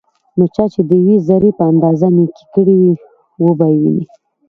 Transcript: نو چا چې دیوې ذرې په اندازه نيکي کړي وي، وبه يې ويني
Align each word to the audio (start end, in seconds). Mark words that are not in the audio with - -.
نو 0.37 0.45
چا 0.55 0.63
چې 0.73 0.81
دیوې 0.89 1.15
ذرې 1.27 1.51
په 1.59 1.63
اندازه 1.71 2.07
نيکي 2.17 2.45
کړي 2.53 2.75
وي، 2.81 2.93
وبه 3.43 3.67
يې 3.73 3.77
ويني 3.83 4.05